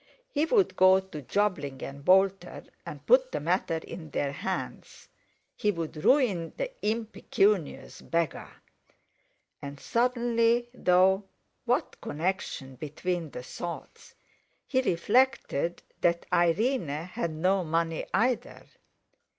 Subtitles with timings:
[0.31, 5.07] He would go to Jobling and Boulter and put the matter in their hands.
[5.55, 8.49] He would ruin the impecunious beggar!
[9.61, 11.25] And suddenly—though
[11.65, 18.63] what connection between the thoughts?—he reflected that Irene had no money either.